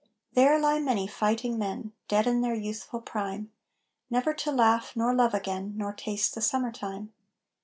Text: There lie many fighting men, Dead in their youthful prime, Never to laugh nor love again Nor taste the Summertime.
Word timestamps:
There 0.33 0.57
lie 0.57 0.79
many 0.79 1.05
fighting 1.05 1.59
men, 1.59 1.93
Dead 2.07 2.25
in 2.25 2.41
their 2.41 2.55
youthful 2.55 3.01
prime, 3.01 3.51
Never 4.09 4.33
to 4.33 4.51
laugh 4.51 4.93
nor 4.95 5.13
love 5.13 5.35
again 5.35 5.73
Nor 5.77 5.93
taste 5.93 6.33
the 6.33 6.41
Summertime. 6.41 7.13